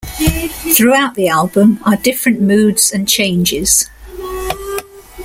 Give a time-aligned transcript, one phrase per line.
[0.75, 3.87] Throughout the album are different moods and changes.